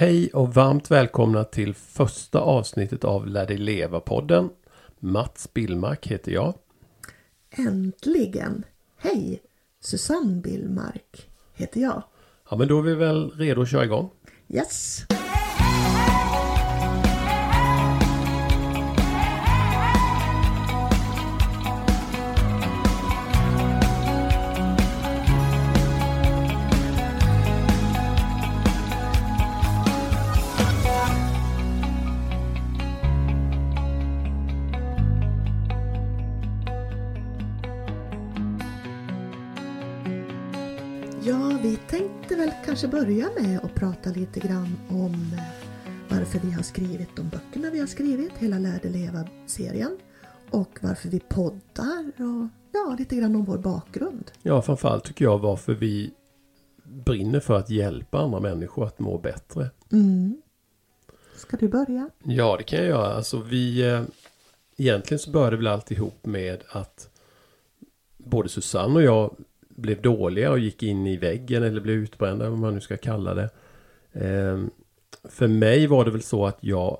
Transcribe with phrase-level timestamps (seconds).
[0.00, 4.50] Hej och varmt välkomna till första avsnittet av Lär dig leva-podden.
[4.98, 6.54] Mats Billmark heter jag.
[7.50, 8.64] Äntligen!
[8.96, 9.42] Hej!
[9.80, 12.02] Susanne Billmark heter jag.
[12.50, 14.10] Ja, men då är vi väl redo att köra igång.
[14.48, 15.06] Yes!
[42.80, 45.42] Kanske börja med att prata lite grann om eh,
[46.08, 49.98] varför vi har skrivit de böckerna vi har skrivit, hela Lärde leva-serien.
[50.50, 54.30] Och varför vi poddar och ja, lite grann om vår bakgrund.
[54.42, 56.10] Ja, framförallt tycker jag varför vi
[56.84, 59.70] brinner för att hjälpa andra människor att må bättre.
[59.92, 60.42] Mm.
[61.36, 62.10] Ska du börja?
[62.24, 63.14] Ja, det kan jag göra.
[63.14, 63.90] Alltså vi...
[63.90, 64.02] eh,
[64.76, 67.10] Egentligen så började väl alltihop med att
[68.16, 69.36] både Susanne och jag
[69.80, 73.34] blev dåliga och gick in i väggen eller blev utbrända, vad man nu ska kalla
[73.34, 73.50] det.
[74.12, 74.70] Ehm,
[75.24, 76.98] för mig var det väl så att jag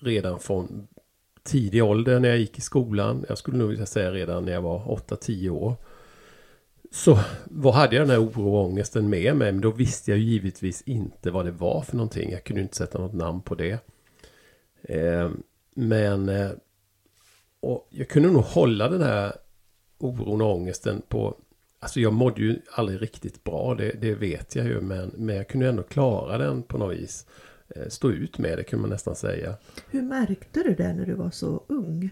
[0.00, 0.88] redan från
[1.42, 4.62] tidig ålder när jag gick i skolan, jag skulle nog vilja säga redan när jag
[4.62, 5.74] var 8-10 år,
[6.90, 10.18] så vad hade jag den här oro och ångesten med mig, men då visste jag
[10.18, 12.30] ju givetvis inte vad det var för någonting.
[12.30, 13.78] Jag kunde inte sätta något namn på det.
[14.82, 15.30] Eh,
[15.74, 16.50] men eh,
[17.60, 19.32] och jag kunde nog hålla den här
[19.98, 21.36] oron och ångesten på
[21.86, 25.48] Alltså jag mådde ju aldrig riktigt bra, det, det vet jag ju, men, men jag
[25.48, 27.26] kunde ändå klara den på något vis.
[27.68, 29.54] Eh, Stå ut med det kan man nästan säga.
[29.90, 32.10] Hur märkte du det när du var så ung?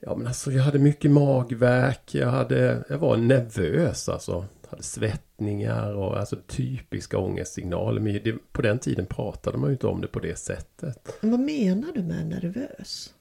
[0.00, 4.46] Ja men alltså jag hade mycket magvärk, jag, hade, jag var nervös alltså.
[4.68, 8.00] Hade svettningar och alltså typiska ångestsignaler.
[8.00, 11.16] Men det, på den tiden pratade man ju inte om det på det sättet.
[11.20, 13.14] Vad menar du med nervös?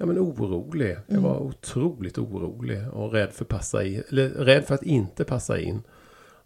[0.00, 0.96] Ja men orolig.
[1.06, 5.60] Jag var otroligt orolig och rädd för, passa in, eller rädd för att inte passa
[5.60, 5.82] in.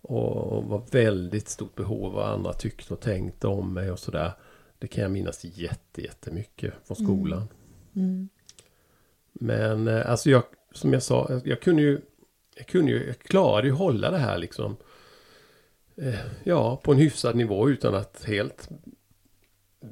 [0.01, 4.33] Och var väldigt stort behov av vad andra tyckte och tänkte om mig och sådär.
[4.79, 7.49] Det kan jag minnas jätte, jättemycket från skolan.
[7.97, 8.29] Mm.
[9.33, 10.43] Men eh, alltså jag,
[10.73, 12.01] som jag sa, jag, kunde ju,
[12.57, 14.77] jag kunde ju, jag klarade ju hålla det här liksom.
[15.97, 18.69] Eh, ja, på en hyfsad nivå utan att helt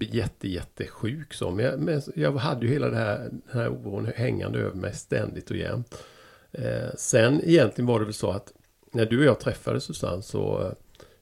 [0.00, 1.50] jätte, jättesjuk så.
[1.50, 4.94] Men jag, men jag hade ju hela det här, den här oron hängande över mig
[4.94, 6.04] ständigt och jämt.
[6.52, 8.52] Eh, sen egentligen var det väl så att
[8.92, 10.72] när du och jag träffades Susanne så eh,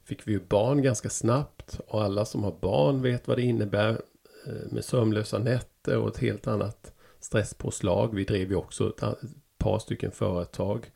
[0.05, 1.81] fick vi ju barn ganska snabbt.
[1.87, 3.91] Och alla som har barn vet vad det innebär
[4.47, 8.15] eh, med sömnlösa nätter och ett helt annat stresspåslag.
[8.15, 9.19] Vi drev ju också ett, ett
[9.59, 10.91] par stycken företag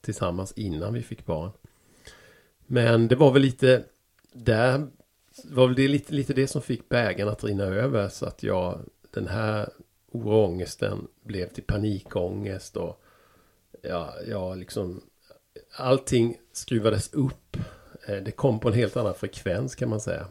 [0.00, 1.50] tillsammans innan vi fick barn.
[2.66, 3.84] Men det var väl lite
[4.32, 4.86] där
[5.44, 8.80] var väl det lite, lite det som fick bägaren att rinna över så att jag
[9.10, 9.68] den här
[10.12, 13.02] oro och ångesten blev till panikångest och
[13.82, 15.02] ja, jag liksom
[15.76, 17.56] allting skruvades upp.
[18.08, 20.26] Eh, Det kom på en helt annan frekvens kan man säga.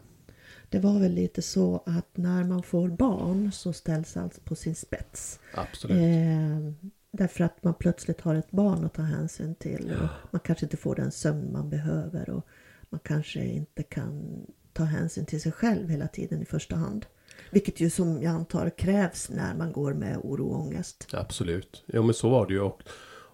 [0.70, 4.76] Det var väl lite så att när man får barn så ställs allt på sin
[4.76, 5.40] spets.
[5.54, 5.98] Absolut.
[5.98, 9.92] Eh, därför att man plötsligt har ett barn att ta hänsyn till.
[10.02, 12.30] Och man kanske inte får den sömn man behöver.
[12.30, 12.46] Och
[12.90, 17.06] man kanske inte kan ta hänsyn till sig själv hela tiden i första hand.
[17.50, 21.08] Vilket ju som jag antar krävs när man går med oro och ångest.
[21.12, 21.84] Absolut.
[21.86, 22.62] Ja men så var det ju.
[22.62, 22.82] Och,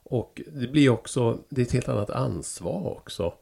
[0.03, 3.33] och det blir också, det är ett helt annat ansvar också.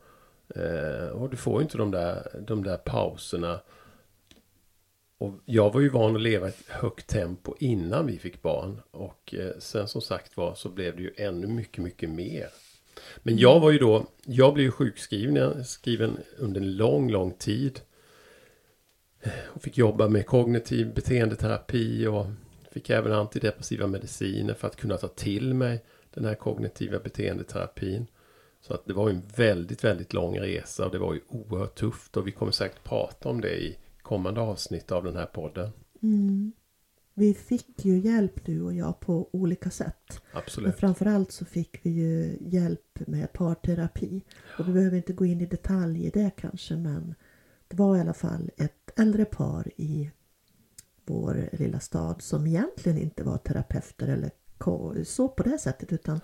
[0.56, 3.60] Eh, och du får ju inte de där, de där pauserna.
[5.18, 8.82] Och jag var ju van att leva i ett högt tempo innan vi fick barn.
[8.92, 12.50] Och eh, sen som sagt var så blev det ju ännu mycket, mycket mer.
[13.18, 17.80] Men jag var ju då, jag blev ju sjukskriven skriven under en lång, lång tid.
[19.46, 22.26] Och fick jobba med kognitiv beteendeterapi och
[22.72, 28.08] fick även antidepressiva mediciner för att kunna ta till mig den här kognitiva beteendeterapin.
[28.62, 32.18] Så att det var en väldigt, väldigt lång resa och det var ju oerhört tufft
[32.18, 35.70] och vi kommer säkert prata om det i kommande avsnitt av den här podden.
[36.04, 36.54] Mm.
[37.18, 40.22] Vi fick ju hjälp du och jag på olika sätt.
[40.32, 40.76] Men Absolut.
[40.76, 44.22] framförallt så fick vi ju hjälp med parterapi.
[44.60, 47.16] Och vi behöver inte gå in i detalj i det kanske men
[47.68, 50.12] det var i alla fall ett äldre par i
[51.06, 54.32] vår lilla stad som egentligen inte var terapeuter eller
[55.04, 56.20] så på det sättet utan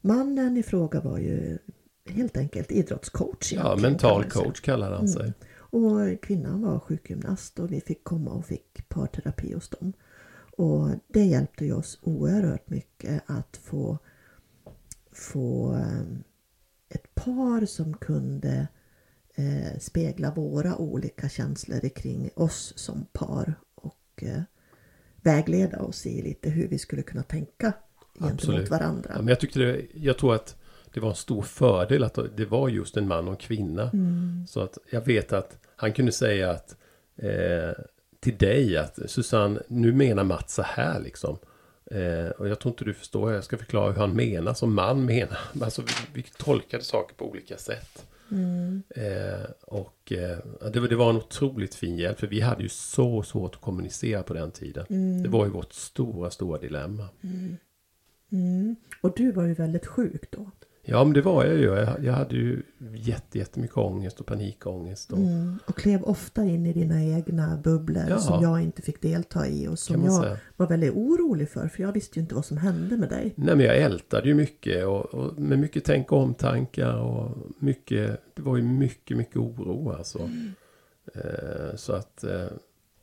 [0.00, 1.58] mannen i fråga var ju
[2.06, 3.52] helt enkelt idrottscoach.
[3.52, 5.32] Ja, mental coach kallar han sig.
[5.70, 9.92] Och kvinnan var sjukgymnast och vi fick komma och fick parterapi hos dem.
[10.56, 13.98] Och det hjälpte oss oerhört mycket att få,
[15.12, 16.02] få eh,
[16.88, 18.68] ett par som kunde
[19.34, 24.42] eh, spegla våra olika känslor kring oss som par och eh,
[25.22, 27.72] vägleda oss i lite hur vi skulle kunna tänka
[28.14, 28.70] gentemot Absolut.
[28.70, 29.10] varandra.
[29.14, 30.56] Ja, men jag, tyckte det, jag tror att
[30.92, 33.90] det var en stor fördel att det var just en man och en kvinna.
[33.90, 34.44] Mm.
[34.48, 36.76] Så att jag vet att han kunde säga att
[37.16, 37.70] eh,
[38.20, 41.38] till dig att Susanne, nu menar Mats så här liksom.
[41.90, 45.04] Eh, och jag tror inte du förstår, jag ska förklara hur han menar som man
[45.04, 45.38] menar.
[45.62, 48.06] Alltså vi, vi tolkade saker på olika sätt.
[48.30, 48.82] Mm.
[48.96, 50.38] Eh, och eh,
[50.72, 53.60] det, var- det var en otroligt fin hjälp för vi hade ju så svårt att
[53.60, 54.86] kommunicera på den tiden.
[54.90, 55.22] Mm.
[55.22, 57.08] Det var ju vårt stora, stora dilemma.
[58.32, 58.76] Mm.
[59.00, 60.50] Och du var ju väldigt sjuk då.
[60.90, 61.64] Ja, men det var jag ju.
[61.64, 62.62] Jag, jag hade ju
[62.94, 65.12] jätte, jättemycket ångest och panikångest.
[65.12, 65.58] Och, Mm.
[65.66, 68.18] Och klev ofta in i dina egna bubblor Ja.
[68.18, 70.36] som jag inte fick delta i och som jag säga.
[70.56, 73.32] var väldigt orolig för för jag visste ju inte vad som hände med dig.
[73.36, 78.20] Nej, men jag ältade ju mycket och, och med mycket tänk och omtankar och mycket,
[78.34, 80.30] det var ju mycket, mycket oro alltså.
[81.14, 82.46] Eh, så att, eh,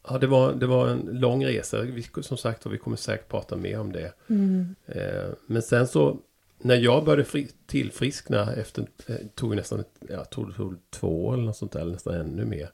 [0.10, 1.82] ja det var, det var en lång resa.
[1.82, 4.14] Vi, som sagt och vi kommer säkert prata mer om det.
[4.30, 4.76] Mm.
[4.86, 6.18] Eh, men sen så,
[6.58, 11.44] när jag började fri, tillfriskna efter, eh, tog nästan, ett, tror det tog två eller
[11.44, 12.72] något sånt där, eller nästan ännu mer.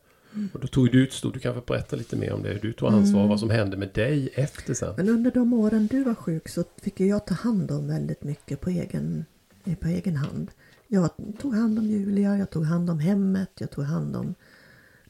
[0.54, 2.74] Och då tog du ett stort, du kan berätta lite mer om det, hur du
[2.74, 4.94] tog ansvar, vad som hände med dig efter sen.
[4.98, 8.62] Men under de åren du var sjuk så fick jag ta hand om väldigt mycket
[8.62, 9.26] på egen,
[9.66, 10.52] eh, på egen hand.
[10.88, 11.10] Jag
[11.40, 14.36] tog hand om Julia, jag tog hand om hemmet, jag tog hand om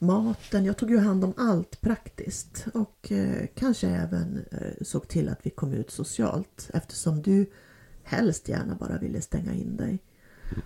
[0.04, 0.66] maten.
[0.66, 5.40] Jag tog ju hand om allt praktiskt och eh, kanske även eh, såg till att
[5.44, 7.46] vi kom ut socialt eftersom du
[8.04, 10.00] helst gärna bara ville stänga in dig.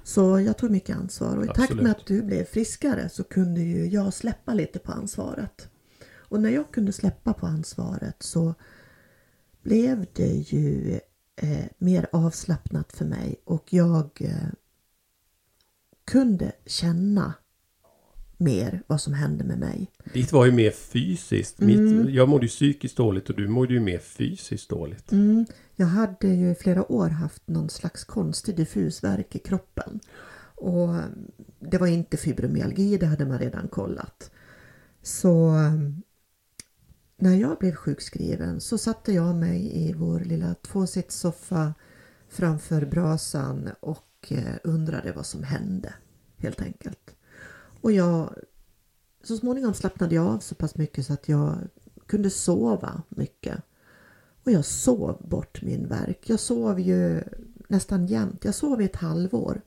[0.03, 1.83] Så jag tog mycket ansvar och i takt Absolut.
[1.83, 5.69] med att du blev friskare så kunde ju jag släppa lite på ansvaret.
[6.29, 8.55] Och när jag kunde släppa på ansvaret så
[9.61, 10.99] blev det ju
[11.35, 14.49] eh, mer avslappnat för mig och jag eh,
[16.05, 17.33] kunde känna
[18.37, 19.91] mer vad som hände med mig.
[20.13, 21.59] Ditt var ju mer fysiskt.
[21.59, 25.11] Mitt, jag mådde ju psykiskt dåligt och du mådde ju mer fysiskt dåligt.
[25.11, 25.45] Mm,
[25.75, 29.99] jag hade ju i flera år haft någon slags konstig diffus värk i kroppen.
[30.55, 30.89] Och
[31.59, 34.31] det var inte fibromyalgi, det hade man redan kollat.
[35.01, 35.73] Så eh,
[37.17, 41.73] när jag blev sjukskriven så satte jag mig i vår lilla tvåsitssoffa
[42.29, 45.93] framför brasan och eh, undrade vad som hände
[46.37, 47.16] helt enkelt.
[47.87, 48.33] Och jag
[49.23, 51.57] så småningom slappnade jag av så pass mycket så att jag
[52.05, 53.57] kunde sova mycket.
[54.43, 56.29] Och jag sov bort min verk.
[56.29, 57.23] Jag sov ju
[57.67, 58.45] nästan jämt.
[58.45, 59.61] Jag sov i ett halvår.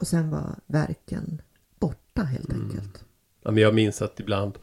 [0.00, 1.42] Och sen var verken
[1.78, 3.04] borta helt enkelt.
[3.42, 4.58] Ja, men jag minns att ibland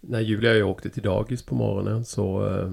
[0.00, 2.70] när Julia och jag åkte till dagis på morgonen så, eh,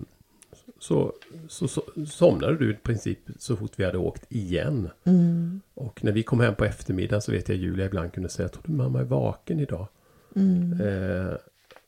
[0.79, 1.13] så,
[1.47, 4.89] så, så somnade du i princip så fort vi hade åkt igen.
[5.03, 8.49] Mm, Och när vi kom hem på eftermiddagen så vet jag Julia ibland kunde säga
[8.49, 9.87] Tror du mamma är vaken idag?
[10.35, 11.33] mm, Eh,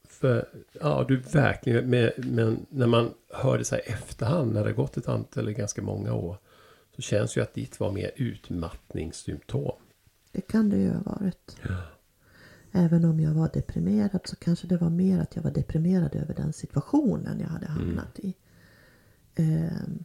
[0.08, 0.46] för
[0.82, 4.98] ja, du verkligen, men när man hör det så här efterhand när det har gått
[4.98, 6.38] ett antal eller ganska många år
[6.96, 9.72] så känns ju att ditt var mer utmattningssymptom.
[10.32, 11.58] det kan det ju ha varit.
[12.72, 16.34] Även om jag var deprimerad så kanske det var mer att jag var deprimerad över
[16.34, 18.34] den situationen jag hade hamnat i.
[19.36, 20.04] Ehm,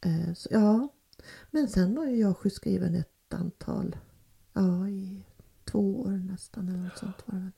[0.00, 0.88] eh, så, ja,
[1.50, 3.96] men sen var ju jag sjukskriven ett antal,
[4.52, 5.22] ja i
[5.64, 7.50] två år nästan eller något sånt var det väl.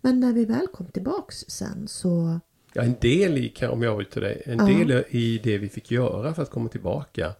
[0.00, 2.40] Men när vi väl kom tillbaks sen så,
[2.72, 4.66] Ja, en del i, om jag till dig, en Ja.
[4.66, 7.34] del i det vi fick göra för att komma tillbaka.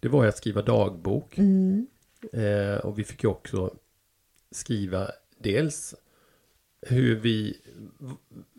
[0.00, 1.38] Det var ju att skriva dagbok.
[1.38, 1.86] mm,
[2.32, 3.74] Eh, och vi fick ju också
[4.50, 5.94] skriva dels
[6.82, 7.56] hur vi,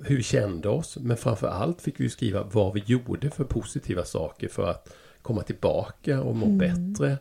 [0.03, 0.97] hur vi kände oss.
[0.97, 5.43] Men framför allt fick vi skriva vad vi gjorde för positiva saker för att komma
[5.43, 7.17] tillbaka och må bättre.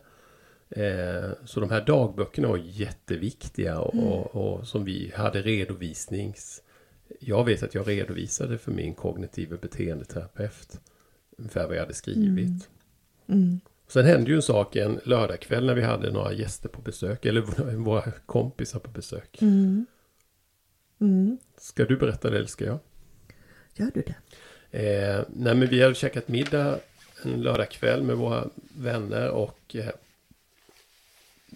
[0.69, 6.61] Eh, så de här dagböckerna var jätteviktiga och, och, och som vi hade redovisnings...
[7.19, 10.79] Jag vet att jag redovisade för min kognitiva beteendeterapeut
[11.37, 12.69] ungefär vad jag hade skrivit.
[13.27, 17.25] mm, Sen hände ju en sak en lördagkväll när vi hade några gäster på besök,
[17.25, 17.41] eller
[17.75, 19.41] våra kompisar på besök.
[19.41, 19.85] mm,
[20.99, 21.37] mm.
[21.57, 22.79] Ska du berätta det eller ska jag?
[23.75, 24.15] Gör du det?
[24.71, 26.79] Eh, nej men vi hade käkat middag
[27.23, 29.89] en lördagkväll med våra vänner och eh,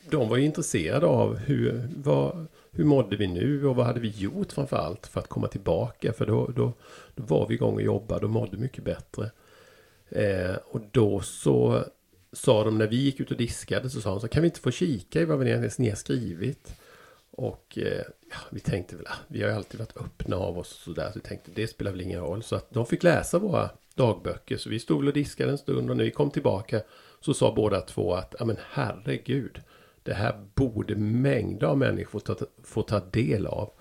[0.09, 4.07] de var ju intresserade av hur, vad, hur mådde vi nu och vad hade vi
[4.07, 6.13] gjort framför allt för att komma tillbaka.
[6.13, 6.73] För då, då,
[7.15, 9.31] då var vi igång och jobbade och mådde mycket bättre.
[10.09, 11.85] Eh, och då så
[12.33, 14.59] sa de när vi gick ut och diskade så sa de så kan vi inte
[14.59, 16.73] få kika i vad har, ni har skrivit.
[17.31, 20.71] Och eh, ja, vi tänkte väl, ah, vi har ju alltid varit öppna av oss
[20.71, 21.07] och sådär.
[21.07, 22.43] Så vi tänkte det spelar väl ingen roll.
[22.43, 24.57] Så att de fick läsa våra dagböcker.
[24.57, 26.81] Så vi stod väl och diskade en stund och när vi kom tillbaka
[27.19, 29.61] så sa båda två att, ja men herregud.
[30.03, 33.71] det här borde mängder av människor ta, få ta del av.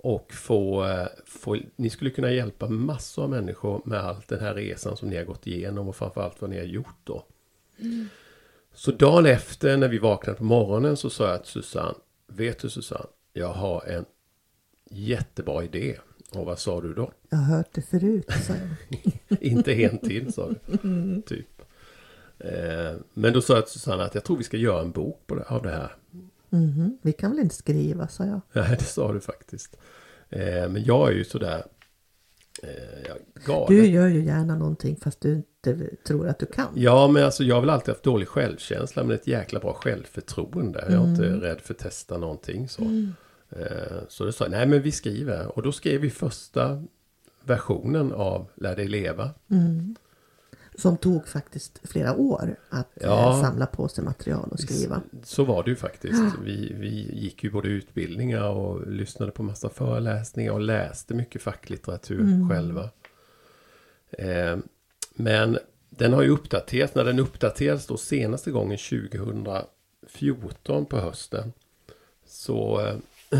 [0.00, 4.54] Och få, eh, få, ni skulle kunna hjälpa massor av människor med allt den här
[4.54, 7.24] resan som ni har gått igenom och framförallt vad ni har gjort då.
[8.74, 11.94] Så dagen efter när vi vaknade på morgonen så sa jag till Susanne,
[12.28, 14.04] vet du Susanne, jag har en
[14.90, 15.96] jättebra idé.
[16.32, 17.12] Och vad sa du då?
[17.28, 19.40] Jag har hört det förut, sa jag.
[19.40, 21.22] Inte en till sa du.
[21.26, 21.62] Typ.
[22.38, 25.22] Eh, men då sa jag till Susanne att jag tror vi ska göra en bok
[25.26, 25.94] på det, av det här.
[26.50, 28.40] Mhm, Vi kan väl inte skriva, sa jag.
[28.52, 29.76] Nej, det sa du faktiskt.
[30.28, 31.64] Eh, men jag är ju sådär
[33.46, 33.66] galen.
[33.68, 36.66] Du gör ju gärna någonting fast du inte tror att du kan.
[36.74, 40.84] Ja, men alltså jag har väl alltid haft dålig självkänsla men ett jäkla bra självförtroende.
[40.90, 42.82] Jag är inte rädd för att testa någonting så.
[43.50, 45.56] Eh, Så då sa jag, nej men vi skriver.
[45.58, 46.82] Och då skrev vi första
[47.44, 49.30] versionen av Lär dig leva.
[50.78, 53.34] Som tog faktiskt flera år att Ja.
[53.34, 55.02] eh, samla på sig material och skriva.
[55.22, 56.22] Så var det ju faktiskt.
[56.44, 62.48] Vi, vi gick ju både utbildningar och lyssnade på massa föreläsningar och läste mycket facklitteratur
[62.50, 62.90] själva.
[64.10, 64.56] Eh,
[65.14, 65.58] men
[65.90, 66.94] den har ju uppdaterats.
[66.94, 71.52] När den uppdaterades då senaste gången 2014 på hösten.
[72.26, 72.96] Så eh,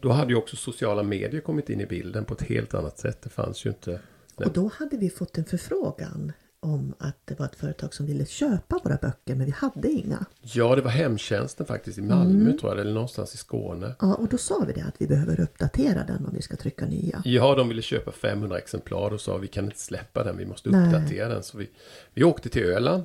[0.00, 3.22] då hade ju också sociala medier kommit in i bilden på ett helt annat sätt.
[3.22, 4.00] Det fanns ju inte.
[4.36, 6.32] Och då hade vi fått en förfrågan
[6.64, 10.26] om att det var ett företag som ville köpa våra böcker men vi hade inga.
[10.40, 13.94] Ja, det var hemtjänsten faktiskt i Malmö tror jag, eller någonstans i Skåne.
[14.00, 16.86] Ja, och då sa vi det att vi behöver uppdatera den om vi ska trycka
[16.86, 17.22] nya.
[17.24, 20.70] Ja, de ville köpa 500 exemplar och sa vi kan inte släppa den, vi måste
[20.70, 20.86] Nej.
[20.86, 21.42] uppdatera den.
[21.42, 21.70] Så vi,
[22.14, 23.04] vi åkte till Öland,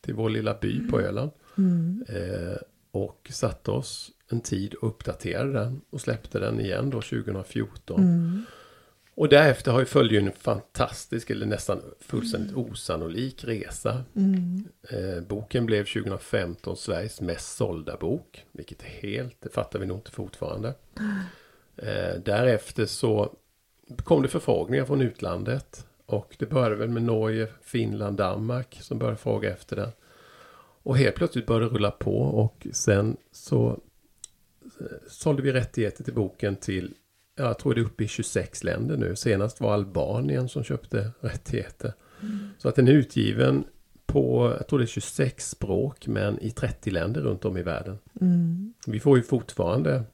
[0.00, 1.30] till vår lilla by på Öland.
[2.08, 2.56] Eh,
[2.90, 8.46] och satte oss en tid och uppdaterade den och släppte den igen då 2014.
[9.16, 14.04] Och därefter har ju följt en fantastisk eller nästan fullständigt osannolik resa.
[14.90, 18.44] Eh, boken blev 2015 Sveriges mest sålda bok.
[18.52, 20.74] Vilket är helt, det fattar vi nog inte fortfarande.
[21.76, 23.34] Eh, därefter så
[23.96, 25.86] kom det förfrågningar från utlandet.
[26.06, 29.90] Och det började väl med Norge, Finland, Danmark som började fråga efter den.
[30.82, 33.80] Och helt plötsligt började det rulla på och sen så
[34.80, 36.94] eh, sålde vi rättigheter till boken till,
[37.36, 39.16] jag tror det är uppe i 26 länder nu.
[39.16, 41.92] Senast var Albanien som köpte rättigheter.
[42.58, 43.64] Så att den är utgiven
[44.06, 47.98] på, jag tror det är 26 språk men i 30 länder runt om i världen.
[48.86, 50.04] Vi får ju fortfarande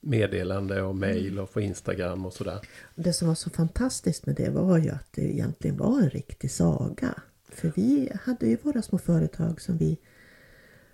[0.00, 2.58] meddelande och mail och på Instagram och sådär.
[2.94, 6.50] Det som var så fantastiskt med det var ju att det egentligen var en riktig
[6.50, 7.14] saga.
[7.48, 9.98] För vi hade ju våra små företag som vi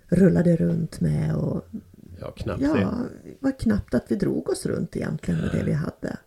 [0.07, 1.65] rullade runt med och
[2.21, 2.87] Ja, knappt ja, det.
[3.39, 6.17] var knappt att vi drog oss runt egentligen med det vi hade.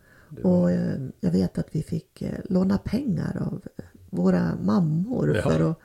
[0.43, 3.63] Och eh, jag vet att vi fick eh, låna pengar av
[4.11, 5.43] våra mammor Ja.
[5.43, 5.79] för, att,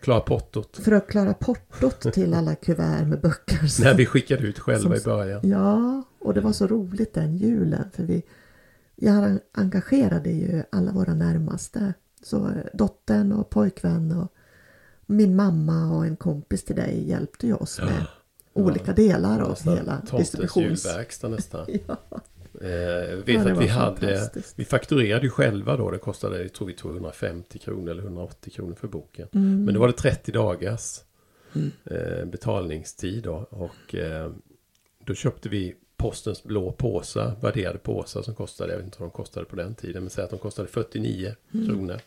[0.00, 0.76] Klara portot.
[0.76, 3.66] för att klara portot till alla kuvert med böcker.
[3.66, 5.40] som- När vi skickade ut själva i som- början.
[5.44, 8.22] Ja, och det var så roligt den julen för vi
[8.96, 11.94] jag engagerade ju alla våra närmaste.
[12.22, 14.32] Så eh, dottern och pojkvän och
[15.06, 18.06] min mamma och en kompis till dig hjälpte ju oss med
[18.52, 20.86] olika delar av Nästan hela distributions...
[21.22, 21.66] nästan.
[21.86, 21.96] Ja.
[22.60, 25.90] Eh, jag vet Ja, att vi hade, vi fakturerade ju själva då.
[25.90, 29.28] Det kostade, jag tror vi tog 150 kronor eller 180 kronor för boken.
[29.32, 29.64] Mm.
[29.64, 31.00] Men då var det 30 dagars
[31.84, 33.46] eh, betalningstid då.
[33.50, 34.30] Och eh,
[35.04, 39.12] då köpte vi postens blå påsar, värderade påsar som kostade, jag vet inte vad de
[39.12, 41.66] kostade på den tiden, men säg att de kostade 49 Mm.
[41.66, 42.00] kronor.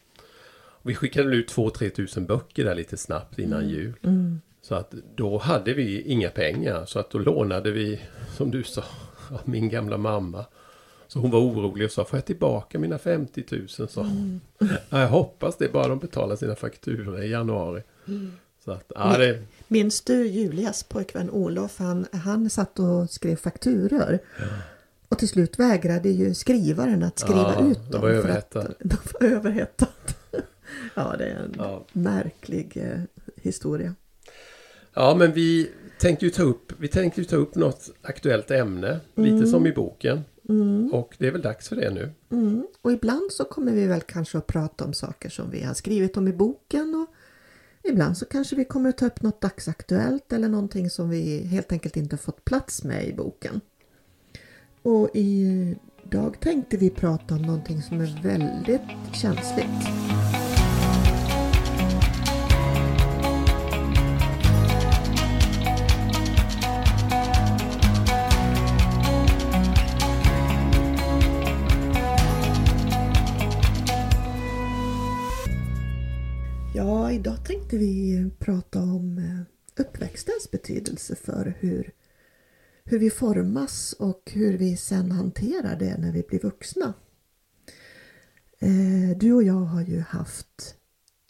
[0.57, 3.71] Och vi skickade ut 2-3 tusen böcker där lite snabbt innan Mm.
[3.71, 3.93] jul.
[4.67, 6.85] Så att då hade vi inga pengar.
[6.85, 7.99] Så att då lånade vi,
[8.37, 8.83] som du sa,
[9.31, 10.45] av min gamla mamma.
[11.07, 13.67] Så hon var orolig och sa, får jag tillbaka mina 50 000?
[13.89, 14.39] Så, Mm.
[14.89, 17.81] ja, jag hoppas det, bara de betalar sina fakturor i januari.
[18.65, 21.79] Så att, ja, det, Minns du Julias pojkvän Olof?
[21.79, 24.19] Han, han satt och skrev fakturor.
[25.09, 28.01] Och till slut vägrade ju skrivaren att skriva Ja, ut de dem.
[28.01, 28.73] var för överhettade.
[28.79, 29.91] De var överhettade.
[30.95, 31.85] ja, det är en Ja.
[31.93, 32.99] märklig eh,
[33.41, 33.95] historia.
[34.95, 38.99] Ja, men vi tänkte ju ta upp, vi tänkte ju ta upp något aktuellt ämne.
[39.15, 40.21] Lite som i boken.
[40.91, 42.11] Och det är väl dags för det nu.
[42.31, 42.67] Mm.
[42.81, 46.17] Och ibland så kommer vi väl kanske att prata om saker som vi har skrivit
[46.17, 46.95] om i boken.
[46.95, 47.15] Och
[47.91, 51.71] ibland så kanske vi kommer att ta upp något dagsaktuellt eller någonting som vi helt
[51.71, 53.61] enkelt inte fått plats med i boken.
[54.81, 60.14] Och idag tänkte vi prata om någonting som är väldigt känsligt.
[77.25, 81.93] Idag tänkte vi prata om eh, uppväxtens betydelse för hur,
[82.83, 86.93] hur vi formas och hur vi sen hanterar det när vi blir vuxna.
[88.59, 90.75] Eh, du och jag har ju haft,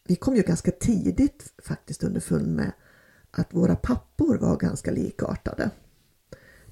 [0.03, 2.71] vi kom ju ganska tidigt faktiskt underfund med
[3.31, 5.69] att våra pappor var ganska likartade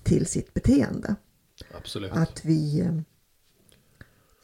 [0.03, 1.15] till sitt beteende.
[1.73, 2.11] Absolut.
[2.11, 2.79] Att vi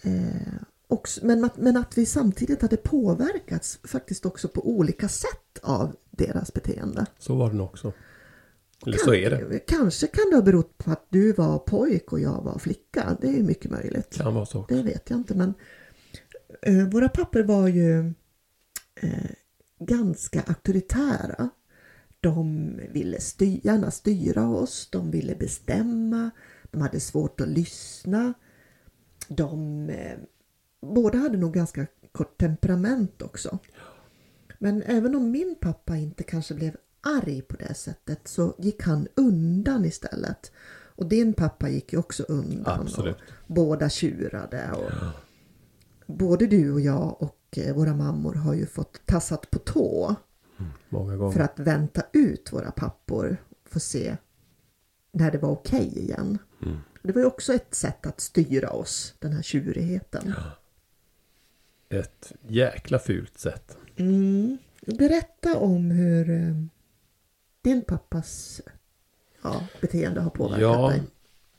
[0.03, 5.59] eh, också, men, att, men att vi samtidigt hade påverkats faktiskt också på olika sätt
[5.61, 7.05] av deras beteende.
[7.19, 7.93] Så var det nog också.
[8.85, 9.59] Eller så är det.
[9.59, 13.17] Kanske kan det ha berott på att du var pojk och jag var flicka.
[13.21, 14.17] Det är mycket möjligt.
[14.17, 14.59] Kan vara så.
[14.59, 14.75] också.
[14.75, 15.53] Det vet jag inte men
[16.61, 18.13] eh, våra papper var ju
[18.95, 19.31] eh,
[19.79, 21.49] ganska auktoritära.
[22.19, 26.29] De ville styr, gärna styra oss, de ville bestämma,
[26.71, 28.33] de hade svårt att lyssna.
[29.27, 30.17] De eh,
[30.81, 33.59] båda hade nog ganska kort temperament också.
[34.59, 39.07] Men även om min pappa inte kanske blev arg på det sättet så gick han
[39.15, 40.51] undan istället.
[40.95, 42.81] Och din pappa gick ju också undan.
[42.81, 43.15] Absolut.
[43.17, 44.71] Och båda tjurade.
[44.71, 44.91] Och
[46.05, 50.15] Både du och jag och eh, våra mammor har ju fått tassat på tå
[50.89, 51.31] Många gånger.
[51.33, 53.37] för att vänta ut våra pappor.
[53.65, 54.17] Få se
[55.11, 56.37] när det var okej igen.
[56.61, 56.77] Mm.
[57.03, 60.33] Det var ju också ett sätt att styra oss, den här tjurigheten.
[61.89, 63.77] Ett jäkla fult sätt.
[63.95, 64.57] Mm.
[64.81, 66.55] Berätta om hur eh,
[67.61, 68.61] din pappas
[69.43, 71.01] ja, beteende har påverkat Ja, dig.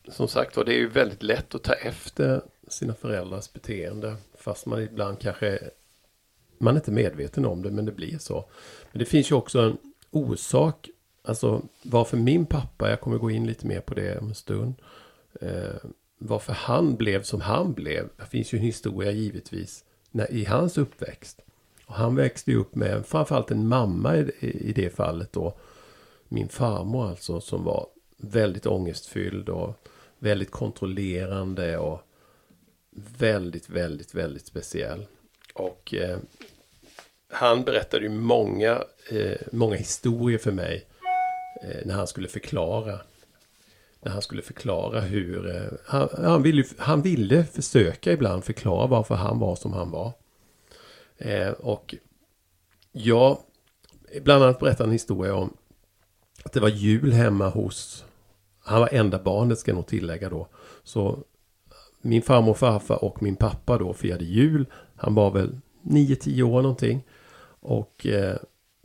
[0.08, 4.16] som sagt var, det är ju väldigt lätt att ta efter sina föräldrars beteende.
[4.34, 5.58] Fast man ibland kanske,
[6.58, 8.44] man är inte medveten om det, men det blir så.
[8.92, 9.78] Men det finns ju också en
[10.10, 10.88] orsak,
[11.22, 14.74] alltså varför min pappa, jag kommer gå in lite mer på det om en stund.
[15.40, 15.74] Eh,
[16.18, 18.08] varför han blev som han blev.
[18.16, 21.40] Det finns ju en historia givetvis när, i hans uppväxt.
[21.86, 25.54] Och han växte ju upp med framförallt en mamma i, i det fallet då.
[26.28, 27.86] Min farmor alltså som var
[28.16, 29.74] väldigt ångestfylld och
[30.18, 32.00] väldigt kontrollerande och
[33.18, 35.06] väldigt, väldigt, väldigt speciell.
[35.54, 36.18] Och eh,
[37.28, 40.86] han berättade ju många, eh, många historier för mig
[41.62, 43.00] eh, när han skulle förklara.
[44.00, 45.56] När han skulle förklara hur...
[45.56, 50.12] Eh, han, han, ville, han ville försöka ibland förklara varför han var som han var.
[51.18, 51.94] Eh, och
[52.92, 53.38] jag,
[54.22, 55.56] bland annat berättade en historia om
[56.42, 58.04] att det var jul hemma hos...
[58.64, 60.48] Han var enda barnet ska jag nog tillägga då.
[60.82, 61.24] Så
[62.00, 64.66] min farmor och farfar och min pappa då firade jul.
[64.96, 67.02] Han var väl 9-10 år någonting.
[67.60, 68.36] Och eh,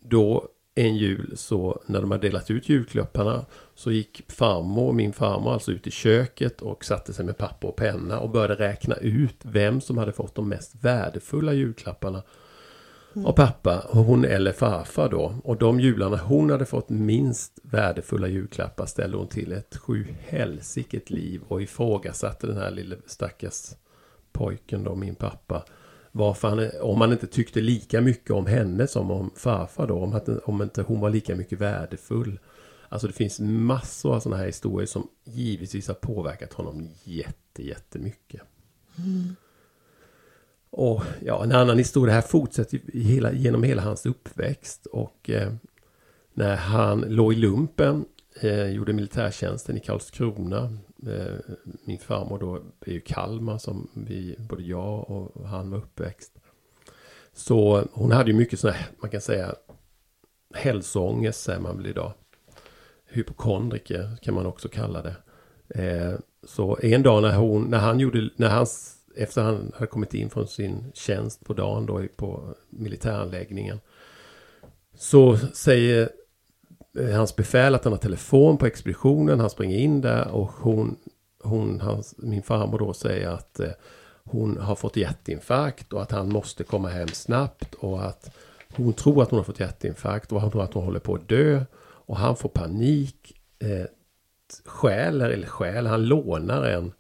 [0.02, 5.54] då en jul så när de hade delat ut julklapparna så gick farmor, min farmor
[5.54, 9.36] alltså ut i köket och satte sig med papper och penna och började räkna ut
[9.42, 12.24] vem som hade fått de mest värdefulla julklapparna
[13.24, 15.36] av pappa, hon eller farfar då.
[15.44, 21.10] Och de jularna hon hade fått minst värdefulla julklappar ställde hon till ett sju helsiket
[21.10, 23.72] liv och ifrågasatte den här lille stackars
[24.32, 25.64] pojken då, min pappa.
[26.18, 30.14] Varför han, om han inte tyckte lika mycket om henne som om farfar då, om,
[30.14, 32.40] att, om inte hon var lika mycket värdefull.
[32.90, 38.42] Alltså det finns massor av sådana här historier som givetvis har påverkat honom jätte, jättemycket.
[40.70, 44.86] Och ja, en annan historia här fortsätter hela, genom hela hans uppväxt.
[44.86, 45.54] Och eh,
[46.34, 48.06] när han låg i lumpen,
[48.42, 50.78] eh, gjorde militärtjänsten i Karlskrona.
[51.08, 52.56] Eh, min farmor då
[52.86, 56.32] är ju Kalmar som vi, både jag och han var uppväxt.
[57.34, 59.56] Så hon hade ju mycket sådana här, man kan säga,
[60.54, 62.14] hälsoångest säger man väl idag.
[63.06, 65.16] Hypokondriker kan man också kalla det.
[65.70, 70.14] Eh, så en dag när hon, när han gjorde, när hans efter han hade kommit
[70.14, 73.80] in från sin tjänst på dagen då på militäranläggningen.
[74.98, 76.10] Så säger
[77.00, 79.40] Eh, hans befäl att han har telefon på expeditionen.
[79.40, 80.96] Han springer in där och hon,
[81.44, 83.70] hon hans, min farmor då säger att eh,
[84.24, 88.36] hon har fått hjärtinfarkt och att han måste komma hem snabbt och att
[88.76, 91.30] hon tror att hon har fått hjärtinfarkt och han tror att hon håller på att
[91.30, 91.64] dö.
[92.08, 93.42] Och han får panik.
[93.60, 93.86] Eh,
[94.66, 96.92] stjäler, eller stjäl, han lånar en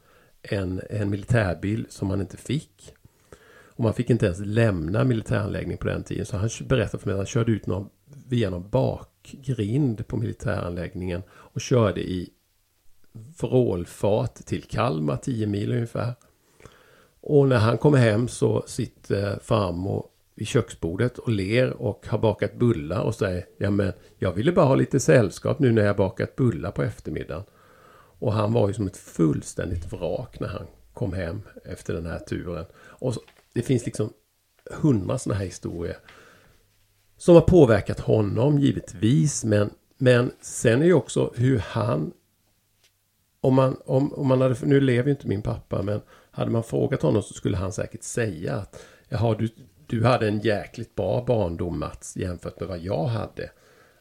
[0.50, 2.94] en, en militärbil som han inte fick.
[3.68, 6.26] Och man fick inte ens lämna militäranläggningen på den tiden.
[6.26, 7.90] Så han berättar för mig att han körde ut någon,
[8.28, 12.30] via någon bakgrind på militäranläggningen och körde i
[13.40, 16.14] vrålfart till Kalmar, 10 mil ungefär.
[17.22, 22.56] Och när han kommer hem så sitter farmor vid köksbordet och ler och har bakat
[22.56, 26.36] bullar och säger Ja men jag ville bara ha lite sällskap nu när jag bakat
[26.36, 27.44] bullar på eftermiddagen.
[28.20, 32.20] Och han var ju som ett fullständigt vrak när han kom hem efter den här
[32.20, 32.66] turen.
[32.76, 33.22] Och så,
[33.54, 34.14] det finns liksom
[34.72, 35.98] hundra sådana här historier.
[37.18, 42.14] Som har påverkat honom givetvis, men men sen är ju också hur han
[43.42, 46.02] om man, om, om man hade, nu lever ju inte min pappa, men
[46.32, 49.50] hade man frågat honom så skulle han säkert säga att Jaha, du,
[49.88, 53.50] du hade en jäkligt bra barndom Mats jämfört med vad jag hade.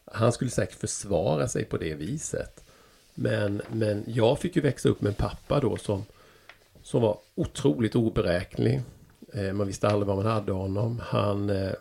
[0.05, 2.63] Han skulle säkert försvara sig på det viset.
[3.13, 6.05] Men, men jag fick ju växa upp med en pappa då som,
[6.81, 8.81] som var otroligt oberäknelig.
[9.33, 11.01] Eh, man visste aldrig vad man hade honom.
[11.05, 11.71] Han eh,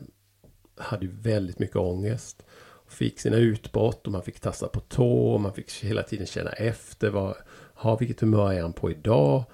[0.76, 2.42] hade väldigt mycket ångest.
[2.88, 6.50] Fick sina utbrott och man fick tassa på tå och man fick hela tiden känna
[6.50, 7.10] efter.
[7.10, 7.34] Vad,
[7.74, 9.44] ha, vilket humör är han på idag?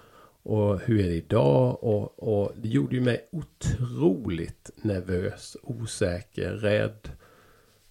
[0.42, 1.85] Och hur är det idag?
[1.85, 7.09] Och, och det gjorde ju mig otroligt nervös, osäker, rädd.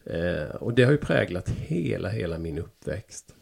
[0.04, 3.36] Eh, och det har ju präglat hela, hela min uppväxt.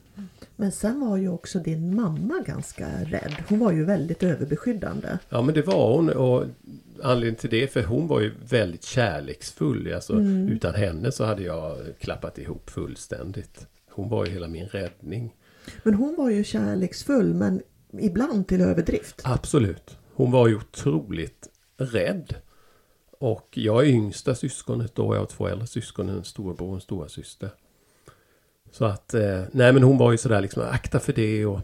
[0.56, 3.36] Men sen var ju också din mamma ganska rädd.
[3.50, 5.08] Hon var ju väldigt överbeskyddande.
[5.30, 6.46] Ja men det var hon och
[7.04, 9.94] anledningen till det för hon var ju väldigt kärleksfull.
[9.94, 10.48] Alltså, mm.
[10.48, 13.68] Utan henne så hade jag klappat ihop fullständigt.
[13.92, 15.36] Hon var ju hela min räddning.
[15.84, 17.62] Men hon var ju kärleksfull men
[18.00, 19.22] ibland till överdrift.
[19.24, 19.98] Absolut.
[20.14, 22.36] Hon var ju otroligt rädd.
[23.20, 25.16] Och jag är yngsta syskonet då.
[25.16, 27.50] Jag har två äldre syskon, en storbror och en stora syster.
[28.72, 31.60] Så att, eh, nej men hon var ju sådär liksom, akta för det och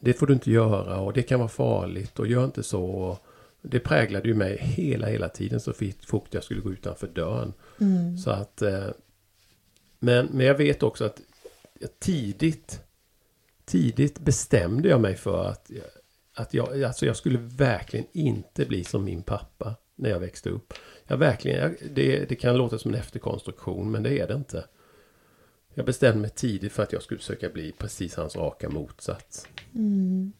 [0.00, 2.84] det får du inte göra och det kan vara farligt och gör inte så.
[2.84, 3.18] Och
[3.62, 5.72] det präglade ju mig hela, hela tiden så
[6.06, 7.52] fort jag skulle gå utanför dörren.
[7.80, 8.18] Mm.
[8.18, 8.88] Så att, eh,
[9.98, 11.20] men, men jag vet också att
[11.98, 12.80] tidigt,
[13.64, 15.70] tidigt bestämde jag mig för att,
[16.34, 20.74] att jag, alltså jag skulle verkligen inte bli som min pappa när jag växte upp.
[21.06, 24.64] Jag verkligen, jag, det, det kan låta som en efterkonstruktion men det är det inte.
[25.74, 29.46] Jag bestämde mig tidigt för att jag skulle försöka bli precis hans raka motsats.
[29.74, 30.32] Mm.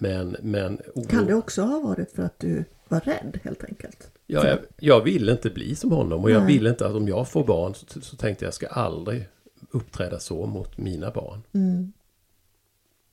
[0.00, 0.80] Men, men...
[1.08, 4.10] Kan det också ha varit för att du var rädd helt enkelt?
[4.26, 6.38] Ja, jag, jag ville inte bli som honom och Nej.
[6.38, 9.28] jag ville inte att om jag får barn så, så tänkte jag ska aldrig
[9.70, 11.42] uppträda så mot mina barn.
[11.52, 11.92] Mm.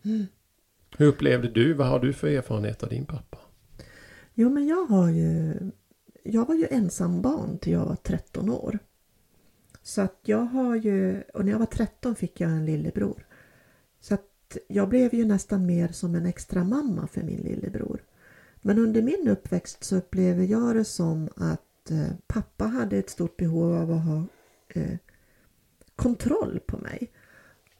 [0.05, 0.25] Mm.
[0.97, 3.37] Hur upplevde du, vad har du för erfarenhet av din pappa?
[4.33, 5.53] Jo men jag har ju
[6.23, 8.79] Jag var ju ensam barn till jag var 13 år.
[9.83, 13.25] Så att jag har ju, och när jag var 13 fick jag en lillebror.
[13.99, 14.25] Så att
[14.67, 18.03] jag blev ju nästan mer som en extra mamma för min lillebror.
[18.61, 23.37] Men under min uppväxt så upplever jag det som att eh, pappa hade ett stort
[23.37, 24.25] behov av att ha
[24.67, 24.97] eh,
[25.95, 27.11] kontroll på mig.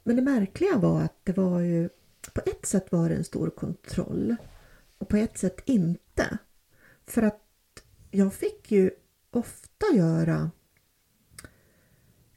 [0.03, 1.89] Men det märkliga var att det var ju,
[2.33, 4.35] på ett sätt var det en stor kontroll
[4.97, 6.37] och på ett sätt inte.
[7.05, 7.43] För att
[8.11, 8.91] jag fick ju
[9.31, 10.51] ofta göra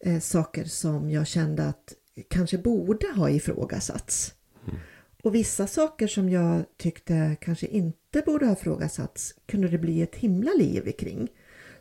[0.00, 1.94] eh, saker som jag kände att
[2.28, 4.34] kanske borde ha ifrågasatts.
[4.68, 4.80] Mm.
[5.22, 10.16] Och vissa saker som jag tyckte kanske inte borde ha ifrågasatts kunde det bli ett
[10.16, 11.28] himla liv kring.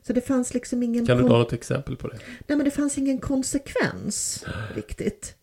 [0.02, 1.06] Så det fanns liksom ingen...
[1.06, 2.17] Kan du ta något exempel på det?
[2.47, 5.36] Nej men det fanns ingen konsekvens riktigt.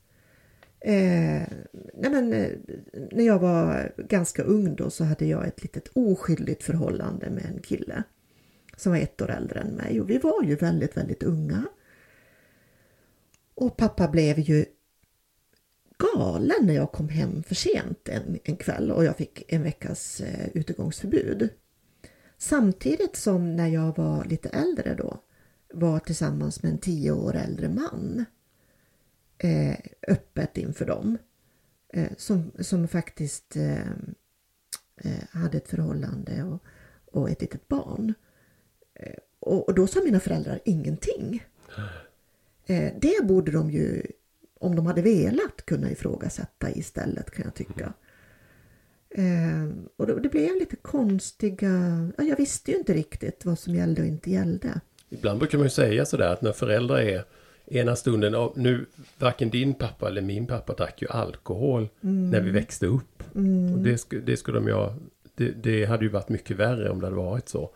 [0.81, 1.43] Eh,
[1.95, 2.51] nej men, eh,
[3.13, 7.63] när jag var ganska ung då så hade jag ett litet oskyldigt förhållande med en
[7.63, 8.03] kille
[8.77, 11.65] som var ett år äldre än mig och vi var ju väldigt, väldigt unga.
[13.55, 14.65] Och pappa blev ju
[15.99, 20.21] galen när jag kom hem för sent en, en kväll och jag fick en veckas
[20.21, 21.49] eh, utegångsförbud.
[22.39, 25.21] Samtidigt som när jag var lite äldre då
[25.73, 28.25] var tillsammans med en tio år äldre man
[29.39, 29.77] eh,
[30.09, 31.19] öppet inför dem.
[31.93, 33.91] Eh, som, som faktiskt eh,
[34.97, 36.65] eh hade ett förhållande och,
[37.13, 38.15] och ett litet barn.
[38.95, 41.45] Eh, och, och, då sa mina föräldrar ingenting.
[42.67, 44.07] Eh, det borde de ju,
[44.61, 47.93] om de hade velat, kunna ifrågasätta istället kan jag tycka.
[49.11, 51.69] Eh, och det, det blev lite konstiga,
[52.17, 54.81] ja, jag visste ju inte riktigt vad som gällde och inte gällde.
[55.09, 57.25] Ibland brukar man ju säga sådär att när föräldrar är
[57.67, 58.87] ena stunden, nu
[59.19, 62.31] varken din pappa eller min pappa drack ju alkohol mm.
[62.31, 63.23] när vi växte upp.
[63.35, 63.75] Mm.
[63.75, 64.89] Och det, det skulle de ju
[65.35, 67.71] det, det, hade ju varit mycket värre om det hade varit så.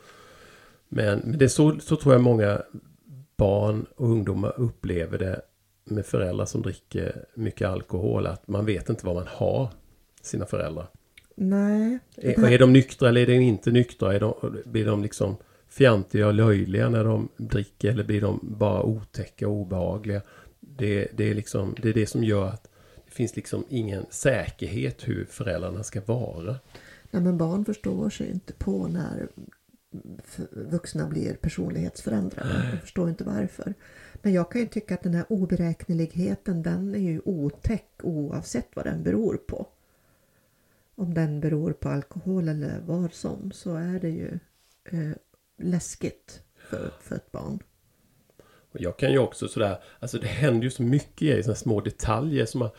[0.89, 2.63] Men, men det är så, så tror jag många
[3.37, 5.41] barn och ungdomar upplever det
[5.91, 8.27] med föräldrar som dricker mycket alkohol.
[8.27, 9.69] Att man vet inte vad man har
[10.23, 10.87] sina föräldrar.
[11.35, 11.99] Nej.
[12.17, 14.15] Är, är de nyktra eller är de inte nyktra?
[14.15, 15.37] Är de, blir de liksom
[15.69, 20.23] fjantiga och löjliga när de dricker eller blir de bara otäcka och obehagliga?
[20.61, 22.69] Det, det, är liksom, det är det som gör att
[23.07, 26.57] det finns liksom ingen säkerhet hur föräldrarna ska vara.
[27.11, 29.29] Nej men barn förstår sig inte på när
[30.51, 32.71] vuxna blir personlighetsförändrade.
[32.73, 33.75] Jag förstår inte varför.
[34.23, 38.85] Men jag kan ju tycka att den här oberäkneligheten den är ju otäck oavsett vad
[38.85, 39.67] den beror på.
[40.95, 44.39] Om den beror på alkohol eller vad som så är det ju
[44.85, 45.17] eh,
[45.59, 47.59] läskigt för, för ett barn.
[48.73, 51.81] Och jag kan ju också sådär, alltså det händer ju så mycket i sådana små
[51.81, 52.71] detaljer som man,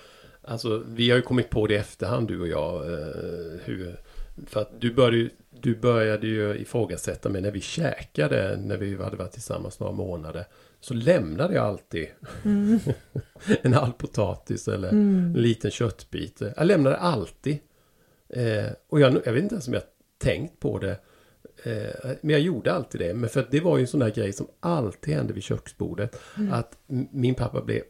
[0.43, 2.93] Alltså vi har ju kommit på det i efterhand du och jag.
[2.93, 4.00] Eh, hur,
[4.47, 5.30] för att du började, ju,
[5.62, 10.45] du började ju ifrågasätta mig när vi käkade, när vi hade varit tillsammans några månader.
[10.80, 12.08] Så lämnade jag alltid
[12.45, 12.80] mm.
[13.62, 15.34] en halv potatis eller mm.
[15.36, 16.41] en liten köttbit.
[16.58, 17.58] Jag lämnade alltid.
[18.30, 19.84] Eh, och jag, jag vet inte ens om jag
[20.17, 20.97] tänkt på det.
[21.63, 23.13] Eh, men jag gjorde alltid det.
[23.13, 26.19] Men för det var ju en sån där grej som alltid hände vid köksbordet.
[26.38, 26.54] Mm.
[26.54, 26.77] Att
[27.12, 27.82] min pappa blev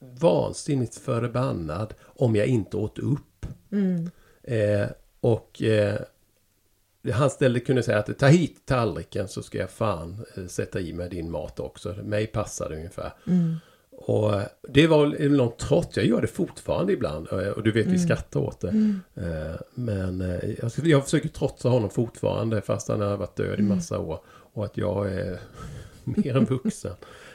[0.00, 3.46] vansinnigt förbannad om jag inte åt upp.
[3.72, 4.10] Mm.
[4.42, 4.86] Eh,
[5.20, 6.00] och eh,
[7.12, 10.92] han ställde kunde säga att ta hit tallriken så ska jag fan eh, sätta i
[10.92, 11.94] mig din mat också.
[12.04, 13.12] Mig passar det ungefär.
[13.26, 13.56] Mm.
[13.90, 17.28] Och eh, det var någon trots, jag gör det fortfarande ibland.
[17.32, 17.92] Eh, och du vet mm.
[17.92, 18.68] vi skrattar åt det.
[18.68, 19.00] Mm.
[19.74, 20.20] Men
[20.60, 23.76] jag, jag försöker trotsa honom fortfarande fast han har varit död i mm.
[23.76, 24.20] massa år.
[24.52, 25.38] Och att jag är
[26.04, 26.94] mer än vuxen.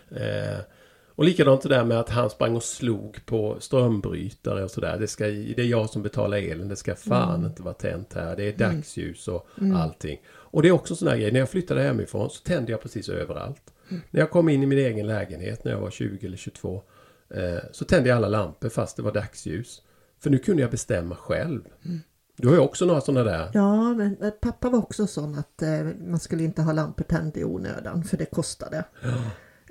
[1.15, 4.97] Och likadant det där med att han sprang och slog på strömbrytare och sådär.
[4.99, 6.67] Det, det är jag som betalar elen.
[6.67, 7.45] Det ska fan mm.
[7.45, 8.36] inte vara tänt här.
[8.36, 8.75] Det är mm.
[8.75, 9.75] dagsljus och mm.
[9.75, 10.21] allting.
[10.28, 11.32] Och det är också sån här grej.
[11.32, 13.73] När jag flyttade hemifrån så tände jag precis överallt.
[13.89, 14.01] Mm.
[14.12, 16.82] När jag kom in i min egen lägenhet när jag var 20 eller 22.
[17.30, 19.82] Eh, så tände jag alla lampor fast det var dagsljus.
[20.19, 21.62] För nu kunde jag bestämma själv.
[21.86, 21.99] Mm.
[22.38, 23.49] Du har ju också några sådana där.
[23.54, 27.43] Ja, men pappa var också sån att eh, man skulle inte ha lampor tända i
[27.43, 28.84] onödan för det kostade.
[29.01, 29.10] Ja.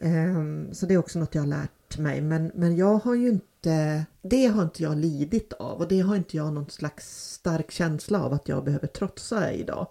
[0.01, 2.21] Ehm, så det är också något jag har lärt mig.
[2.21, 6.17] Men, men jag har ju inte, det har inte jag lidit av och det har
[6.17, 9.89] inte jag någon slags stark känsla av att jag behöver trotsa idag.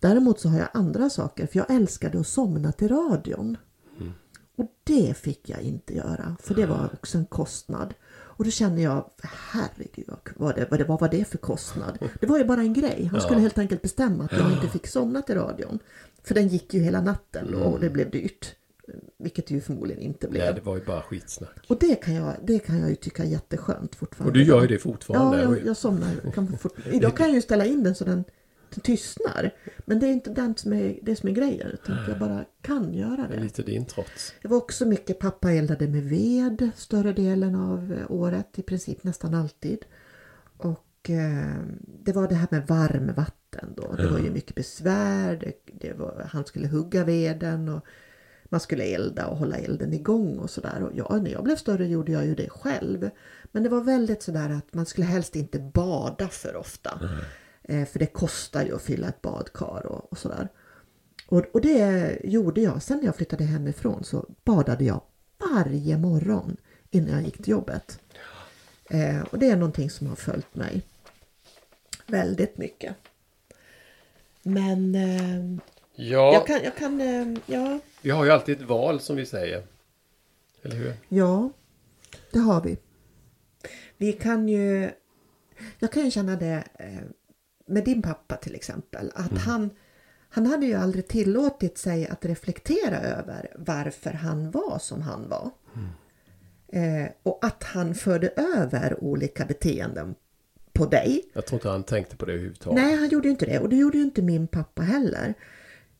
[0.00, 3.56] Däremot så har jag andra saker, för jag älskade att somna till radion.
[4.00, 4.12] Mm.
[4.56, 7.94] Och det fick jag inte göra, för det var också en kostnad.
[8.38, 9.10] Och då känner jag,
[9.52, 11.98] herregud vad, det, vad, det, vad var det för kostnad?
[12.20, 13.08] Det var ju bara en grej.
[13.12, 13.42] Han skulle ja.
[13.42, 15.78] helt enkelt bestämma att jag inte fick somna till radion.
[16.22, 17.80] För den gick ju hela natten och mm.
[17.80, 18.54] det blev dyrt.
[19.18, 20.44] Vilket det ju förmodligen inte blev.
[20.44, 21.64] Nej, det var ju bara skitsnack.
[21.68, 24.30] Och det kan jag, det kan jag ju tycka är jätteskönt fortfarande.
[24.30, 25.42] Och du gör ju det fortfarande.
[25.42, 26.32] Ja, jag, jag somnar.
[26.34, 26.72] Kan fort...
[26.92, 28.24] Idag kan jag ju ställa in den så den,
[28.70, 29.54] den tystnar.
[29.84, 31.70] Men det är inte den som är, det som är grejen.
[31.70, 33.28] Utan att jag bara kan göra det.
[33.28, 34.34] Det är lite din trots.
[34.42, 38.58] Det var också mycket pappa eldade med ved större delen av året.
[38.58, 39.84] I princip nästan alltid.
[40.56, 41.56] Och eh,
[42.04, 43.92] det var det här med varmvatten då.
[43.92, 45.36] Det var ju mycket besvär.
[45.36, 47.68] Det, det var, han skulle hugga veden.
[47.68, 47.84] och
[48.48, 50.82] man skulle elda och hålla elden igång och sådär.
[50.82, 53.10] Och ja, när jag blev större gjorde jag ju det själv.
[53.52, 57.00] Men det var väldigt sådär att man skulle helst inte bada för ofta.
[57.02, 57.24] Mm.
[57.62, 60.48] Eh, för det kostar ju att fylla ett badkar och, och sådär.
[61.26, 62.82] Och, och det gjorde jag.
[62.82, 65.00] Sen när jag flyttade hemifrån så badade jag
[65.54, 66.56] varje morgon
[66.90, 68.00] innan jag gick till jobbet.
[68.90, 70.82] Eh, och det är någonting som har följt mig
[72.06, 72.96] väldigt mycket.
[74.42, 75.60] Men eh,
[75.98, 76.32] ja.
[76.32, 79.62] jag kan, jag kan eh, ja, vi har ju alltid ett val som vi säger.
[80.62, 80.94] Eller hur?
[81.08, 81.50] Ja,
[82.32, 82.76] det har vi.
[83.96, 84.90] Vi kan ju...
[85.78, 86.86] Jag kan ju känna det eh,
[87.66, 89.12] med din pappa till exempel.
[89.14, 89.42] Att mm.
[89.42, 89.70] han,
[90.28, 95.50] han hade ju aldrig tillåtit sig att reflektera över varför han var som han var.
[95.74, 95.88] Mm.
[96.68, 100.14] Eh, och att han förde över olika beteenden
[100.72, 101.22] på dig.
[101.32, 102.82] Jag tror inte han tänkte på det överhuvudtaget.
[102.82, 103.58] Nej, han gjorde ju inte det.
[103.58, 105.34] Och det gjorde ju inte min pappa heller.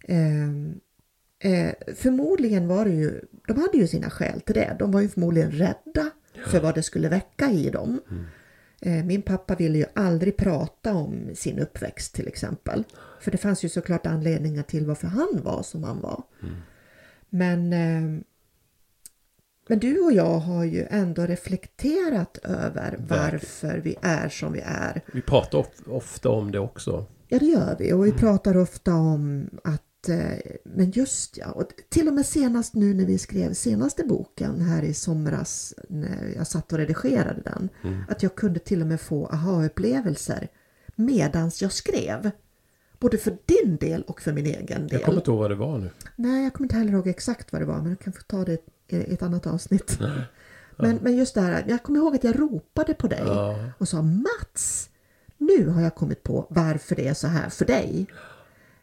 [0.09, 0.79] Eh,
[1.41, 4.77] Eh, förmodligen var det ju, de hade ju sina skäl till det.
[4.79, 6.11] De var ju förmodligen rädda
[6.47, 8.01] för vad det skulle väcka i dem.
[8.11, 8.25] Mm.
[8.81, 12.85] Eh, min pappa ville ju aldrig prata om sin uppväxt till exempel.
[13.21, 16.23] För det fanns ju såklart anledningar till varför han var som han var.
[16.43, 16.55] Mm.
[17.29, 18.23] Men, eh,
[19.69, 25.01] men du och jag har ju ändå reflekterat över varför vi är som vi är.
[25.13, 27.07] Vi pratar ofta om det också.
[27.29, 28.21] Ja det gör vi och vi mm.
[28.21, 29.88] pratar ofta om att
[30.65, 34.83] men just ja, och till och med senast nu när vi skrev senaste boken här
[34.83, 37.69] i somras när jag satt och redigerade den.
[37.83, 38.03] Mm.
[38.09, 40.49] Att jag kunde till och med få aha-upplevelser
[40.95, 42.31] medans jag skrev.
[42.99, 44.93] Både för din del och för min egen del.
[44.93, 45.91] Jag kommer inte ihåg vad det var nu.
[46.17, 48.45] Nej, jag kommer inte heller ihåg exakt vad det var men jag kan få ta
[48.45, 48.59] det
[48.89, 49.99] i ett annat avsnitt.
[50.81, 50.85] Ja.
[50.85, 53.59] Men, men just det här, jag kommer ihåg att jag ropade på dig ja.
[53.79, 54.91] och sa Mats,
[55.39, 58.07] nu har jag kommit på varför det är så här för dig.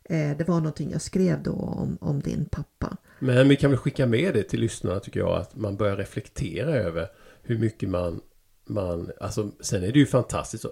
[0.09, 2.97] Eh, det var någonting jag skrev då om, om din pappa.
[3.19, 5.37] Men vi kan väl skicka med det till lyssnarna tycker jag.
[5.37, 7.07] Att man börjar reflektera över
[7.43, 8.21] hur mycket man...
[8.65, 10.65] man alltså, sen är det ju fantastiskt.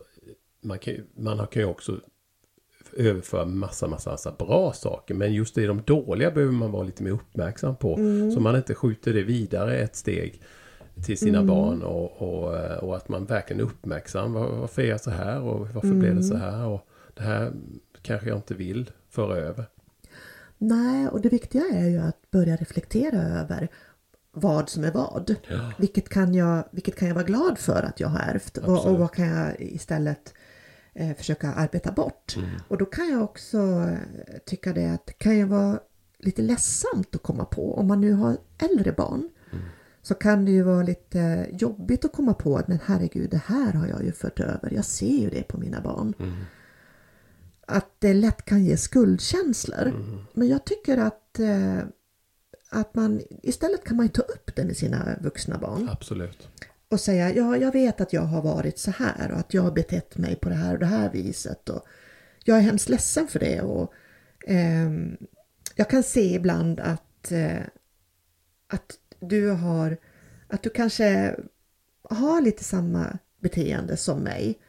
[0.62, 2.00] Man kan, man kan ju också
[2.98, 5.14] överföra massa, massa, massa bra saker.
[5.14, 7.96] Men just det, de dåliga behöver man vara lite mer uppmärksam på.
[7.96, 8.32] Mm.
[8.32, 10.42] Så man inte skjuter det vidare ett steg
[11.06, 11.48] till sina mm.
[11.48, 11.82] barn.
[11.82, 14.34] Och, och, och, att man verkligen är uppmärksam.
[14.34, 15.42] Varför är jag så här?
[15.42, 16.00] Och varför mm.
[16.00, 16.68] blev det så här?
[16.68, 17.52] Och det här
[18.02, 19.66] kanske jag inte vill föra över.
[20.58, 23.70] Nej, och det viktiga är ju att börja reflektera över
[24.32, 25.36] vad som är vad.
[25.50, 25.72] Ja.
[25.78, 29.00] Vilket, kan jag, vilket kan jag vara glad för att jag har ärvt och, och
[29.00, 30.34] vad kan jag istället
[30.94, 32.36] eh, försöka arbeta bort.
[32.38, 32.50] Mm.
[32.68, 33.98] Och då kan jag också eh,
[34.46, 35.80] tycka det att det kan ju vara
[36.20, 39.30] lite ledsamt att komma på om man nu har äldre barn.
[39.52, 39.66] Mm.
[40.02, 43.74] Så kan det ju vara lite jobbigt att komma på att men herregud det här
[43.74, 44.74] har jag ju fört över.
[44.74, 46.14] Jag ser ju det på mina barn.
[46.20, 46.34] Mm.
[47.68, 49.88] Att det lätt kan ge skuldkänslor.
[49.88, 50.20] Mm.
[50.34, 51.80] Men jag tycker att, eh,
[52.70, 56.48] att man istället kan man ta upp det med sina vuxna barn Absolut.
[56.90, 59.72] och säga ja, jag vet att jag har varit så här och att jag har
[59.72, 61.86] betett mig på det här och det här viset och
[62.44, 63.94] jag är hemskt ledsen för det och
[64.48, 65.18] ehm,
[65.76, 67.62] jag kan se ibland att, eh,
[68.68, 69.98] att du har
[70.48, 71.36] att du kanske
[72.10, 74.60] har lite samma beteende som mig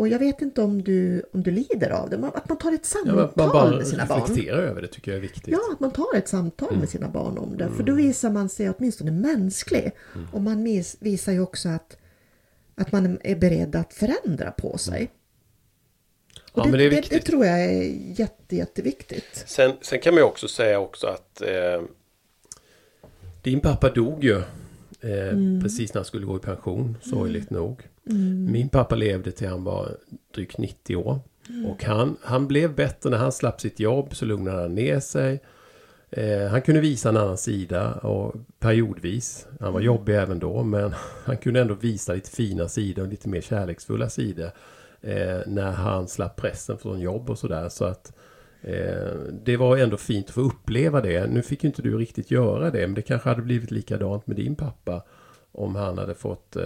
[0.00, 2.72] och jag vet inte om du, om du lider av det, men att man tar
[2.72, 4.20] ett Ja, samtal men man bara med sina barn.
[4.20, 5.48] reflekterar över det tycker jag är viktigt.
[5.48, 7.68] Ja, att man tar ett samtal med sina barn om det.
[7.76, 9.92] För då visar man sig åtminstone mänsklig.
[10.32, 11.96] Och man vis- visar ju också att,
[12.74, 15.10] att man är beredd att förändra på sig.
[16.52, 17.24] Och Ja, det, men det är det, viktigt.
[17.24, 17.82] det tror jag är
[18.20, 19.44] jätte, jätteviktigt.
[19.46, 21.82] Sen, sen kan man ju också säga också att eh,
[23.42, 24.36] din pappa dog ju
[25.00, 27.82] eh, precis när han skulle gå i pension, sorgligt nog.
[28.50, 29.96] Min pappa levde till han var
[30.34, 31.20] drygt 90 år.
[31.68, 35.40] Och han, han blev bättre när han slapp sitt jobb så lugnade han ner sig.
[36.10, 39.46] Eh, han kunde visa en annan sida och periodvis.
[39.60, 40.94] Han var jobbig även då men
[41.24, 44.50] han kunde ändå visa lite fina sidor och lite mer kärleksfulla sidor.
[45.00, 47.68] Eh, när han slapp pressen från jobb och sådär.
[47.68, 48.12] Så att
[48.62, 49.12] eh,
[49.44, 51.26] det var ändå fint att få uppleva det.
[51.26, 54.36] Nu fick ju inte du riktigt göra det men det kanske hade blivit likadant med
[54.36, 55.02] din pappa.
[55.52, 56.64] Om han hade fått, eh,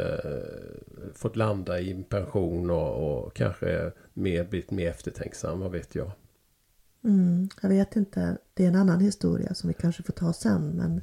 [1.14, 6.10] fått landa i en pension och, och kanske mer, blivit mer eftertänksam, vad vet jag.
[7.04, 10.68] Mm, jag vet inte, det är en annan historia som vi kanske får ta sen.
[10.68, 11.00] Men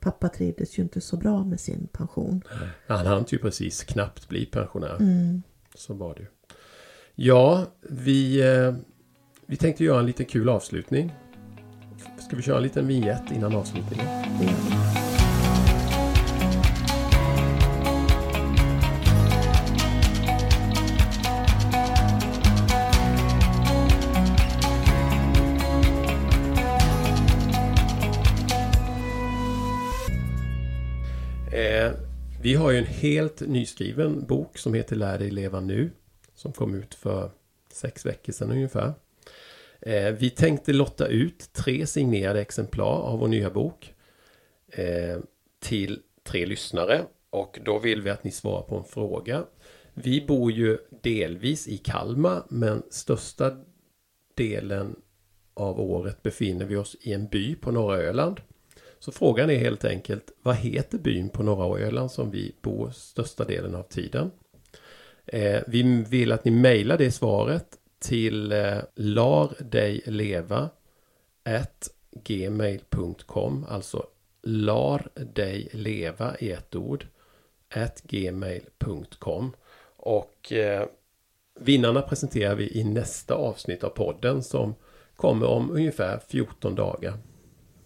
[0.00, 2.42] pappa trivdes ju inte så bra med sin pension.
[2.86, 4.96] Han hann ju precis knappt bli pensionär.
[5.00, 5.42] Mm.
[5.74, 6.26] Så var det ju.
[7.14, 8.74] Ja, vi, eh,
[9.46, 11.14] vi tänkte göra en liten kul avslutning.
[12.18, 14.06] Ska vi köra en liten vignett innan avslutningen?
[14.40, 14.69] Det
[32.50, 35.90] vi har ju en helt nyskriven bok som heter Lär dig leva nu.
[36.34, 37.30] Som kom ut för
[37.72, 38.92] sex veckor sedan ungefär.
[39.80, 43.94] Eh, vi tänkte lotta ut tre signerade exemplar av vår nya bok.
[44.68, 45.18] Eh,
[45.60, 47.02] till tre lyssnare.
[47.30, 49.44] Och då vill vi att ni svarar på en fråga.
[49.94, 53.56] Vi bor ju delvis i Kalmar men största
[54.34, 54.96] delen
[55.54, 58.40] av året befinner vi oss i en by på norra Öland.
[59.00, 63.44] Så frågan är helt enkelt, vad heter byn på norra Öland som vi bor största
[63.44, 64.30] delen av tiden?
[65.26, 67.66] Eh, vi vill att ni mejlar det svaret
[67.98, 70.70] till eh, lardejleva
[72.24, 74.06] gmail.com Alltså
[74.42, 77.06] lardejleva i ett ord
[78.02, 79.52] gmail.com
[79.96, 80.86] Och eh,
[81.60, 84.74] vinnarna presenterar vi i nästa avsnitt av podden som
[85.16, 87.18] kommer om ungefär 14 dagar.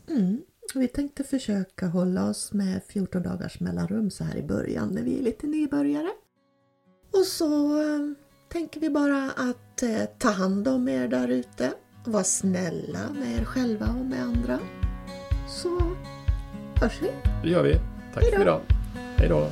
[0.09, 0.43] Mm.
[0.75, 5.19] Vi tänkte försöka hålla oss med 14 dagars mellanrum så här i början när vi
[5.19, 6.11] är lite nybörjare.
[7.13, 7.99] Och så eh,
[8.49, 11.73] tänker vi bara att eh, ta hand om er där ute.
[12.07, 14.59] Var snälla med er själva och med andra.
[15.49, 15.81] Så
[16.81, 17.11] hörs vi.
[17.43, 17.75] Det gör vi.
[18.15, 18.61] Tack Hej för idag.
[19.17, 19.51] Hej då.